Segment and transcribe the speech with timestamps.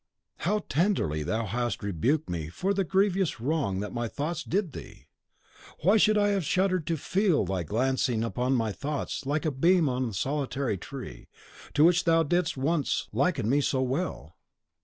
[0.37, 5.05] "How tenderly thou hast rebuked me for the grievous wrong that my thoughts did thee!
[5.81, 9.87] Why should I have shuddered to feel thee glancing upon my thoughts like the beam
[9.89, 11.27] on the solitary tree,
[11.75, 14.35] to which thou didst once liken me so well?